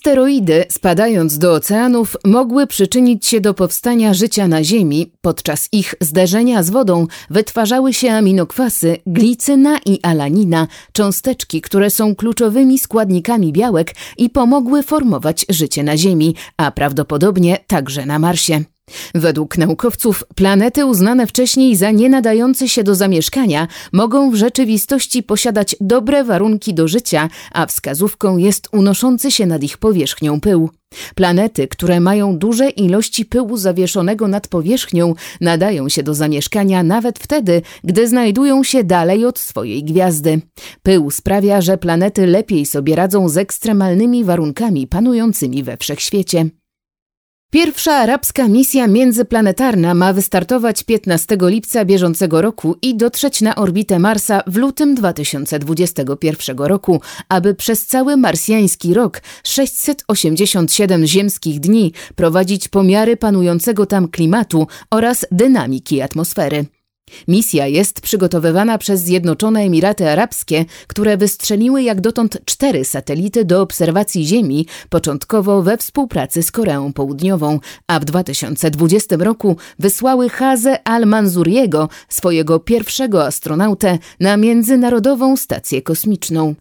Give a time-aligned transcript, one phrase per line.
[0.00, 5.12] Asteroidy, spadając do oceanów, mogły przyczynić się do powstania życia na Ziemi.
[5.20, 12.78] Podczas ich zderzenia z wodą wytwarzały się aminokwasy, glicyna i alanina, cząsteczki, które są kluczowymi
[12.78, 18.64] składnikami białek i pomogły formować życie na Ziemi, a prawdopodobnie także na Marsie.
[19.14, 25.76] Według naukowców planety uznane wcześniej za nie nadające się do zamieszkania mogą w rzeczywistości posiadać
[25.80, 30.70] dobre warunki do życia, a wskazówką jest unoszący się nad ich powierzchnią pył.
[31.14, 37.62] Planety, które mają duże ilości pyłu zawieszonego nad powierzchnią, nadają się do zamieszkania nawet wtedy,
[37.84, 40.40] gdy znajdują się dalej od swojej gwiazdy.
[40.82, 46.59] Pył sprawia, że planety lepiej sobie radzą z ekstremalnymi warunkami panującymi we wszechświecie.
[47.50, 54.42] Pierwsza arabska misja międzyplanetarna ma wystartować 15 lipca bieżącego roku i dotrzeć na orbitę Marsa
[54.46, 63.86] w lutym 2021 roku, aby przez cały marsjański rok 687 ziemskich dni prowadzić pomiary panującego
[63.86, 66.79] tam klimatu oraz dynamiki atmosfery.
[67.28, 74.26] Misja jest przygotowywana przez Zjednoczone Emiraty Arabskie, które wystrzeliły jak dotąd cztery satelity do obserwacji
[74.26, 82.60] Ziemi, początkowo we współpracy z Koreą Południową, a w 2020 roku wysłały Hazę al-Manzuriego, swojego
[82.60, 86.54] pierwszego astronautę, na Międzynarodową Stację Kosmiczną.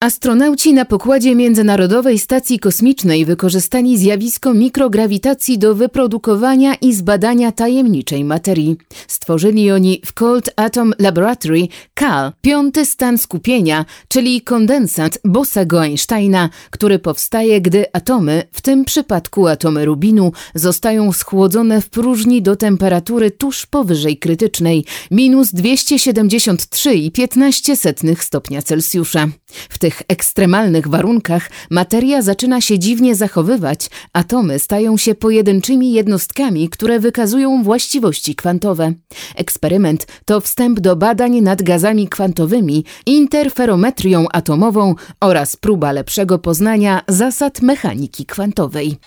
[0.00, 8.76] Astronauci na pokładzie Międzynarodowej Stacji Kosmicznej wykorzystali zjawisko mikrograwitacji do wyprodukowania i zbadania tajemniczej materii.
[9.08, 16.98] Stworzyli oni w Cold Atom Laboratory CAL, piąty stan skupienia, czyli kondensat Bosego Einsteina, który
[16.98, 23.66] powstaje, gdy atomy, w tym przypadku atomy rubinu, zostają schłodzone w próżni do temperatury tuż
[23.66, 29.28] powyżej krytycznej, minus 273,15 stopnia Celsjusza.
[29.68, 37.00] W tych ekstremalnych warunkach materia zaczyna się dziwnie zachowywać, atomy stają się pojedynczymi jednostkami, które
[37.00, 38.92] wykazują właściwości kwantowe.
[39.36, 47.62] Eksperyment to wstęp do badań nad gazami kwantowymi, interferometrią atomową oraz próba lepszego poznania zasad
[47.62, 48.98] mechaniki kwantowej.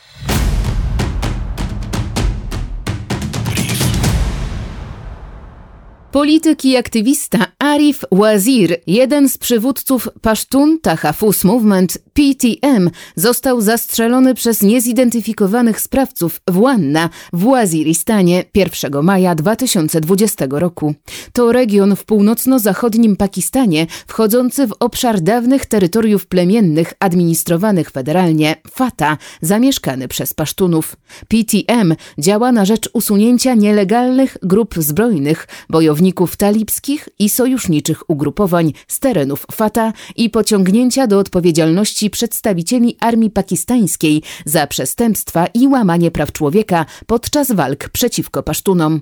[6.12, 14.62] Polityk i aktywista Arif Wazir, jeden z przywódców Pashtun Tahafuz Movement PTM, został zastrzelony przez
[14.62, 20.94] niezidentyfikowanych sprawców w Wanna w Waziristanie 1 maja 2020 roku.
[21.34, 30.08] To region w północno-zachodnim Pakistanie, wchodzący w obszar dawnych terytoriów plemiennych administrowanych federalnie Fata, zamieszkany
[30.08, 30.96] przez Pasztunów.
[31.28, 39.00] PTM działa na rzecz usunięcia nielegalnych grup zbrojnych, bojowników bojowników talibskich i sojuszniczych ugrupowań z
[39.00, 46.86] terenów Fata i pociągnięcia do odpowiedzialności przedstawicieli armii pakistańskiej za przestępstwa i łamanie praw człowieka
[47.08, 49.02] podczas walk przeciwko Pasztunom.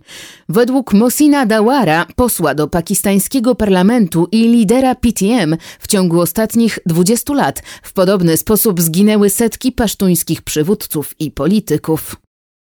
[0.49, 7.63] Według Mosina Dawara, posła do pakistańskiego parlamentu i lidera PTM, w ciągu ostatnich 20 lat
[7.83, 12.28] w podobny sposób zginęły setki pasztuńskich przywódców i polityków.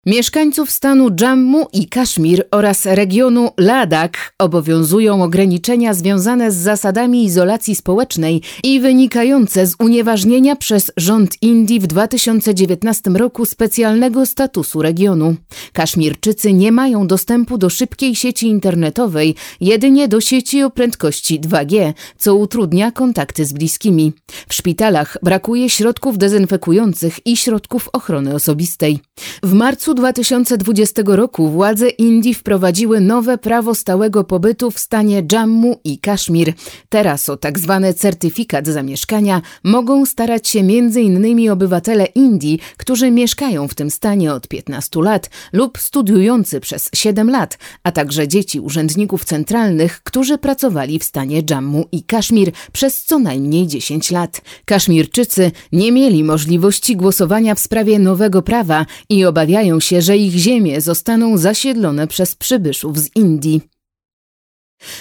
[0.09, 8.43] Mieszkańców stanu Jammu i Kaszmir oraz regionu Ladakh obowiązują ograniczenia związane z zasadami izolacji społecznej
[8.65, 15.37] i wynikające z unieważnienia przez rząd Indii w 2019 roku specjalnego statusu regionu.
[15.73, 22.35] Kaszmirczycy nie mają dostępu do szybkiej sieci internetowej, jedynie do sieci o prędkości 2G, co
[22.35, 24.13] utrudnia kontakty z bliskimi.
[24.49, 28.99] W szpitalach brakuje środków dezynfekujących i środków ochrony osobistej.
[29.43, 35.99] W marcu 2020 roku władze Indii wprowadziły nowe prawo stałego pobytu w stanie Jammu i
[35.99, 36.53] Kaszmir.
[36.89, 41.50] Teraz o tak zwany certyfikat zamieszkania mogą starać się m.in.
[41.50, 47.59] obywatele Indii, którzy mieszkają w tym stanie od 15 lat lub studiujący przez 7 lat,
[47.83, 53.67] a także dzieci urzędników centralnych, którzy pracowali w stanie Jammu i Kaszmir przez co najmniej
[53.67, 54.41] 10 lat.
[54.65, 60.81] Kaszmirczycy nie mieli możliwości głosowania w sprawie nowego prawa i obawiają się, że ich ziemie
[60.81, 63.61] zostaną zasiedlone przez przybyszów z Indii.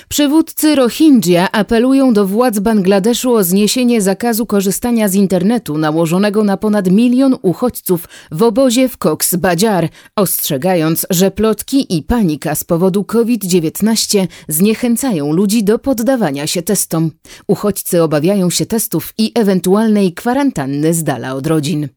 [0.09, 6.91] Przywódcy Rohingya apelują do władz Bangladeszu o zniesienie zakazu korzystania z internetu nałożonego na ponad
[6.91, 14.27] milion uchodźców w obozie w Cox Bazar, ostrzegając, że plotki i panika z powodu COVID-19
[14.47, 17.11] zniechęcają ludzi do poddawania się testom.
[17.47, 21.96] Uchodźcy obawiają się testów i ewentualnej kwarantanny z dala od rodzin.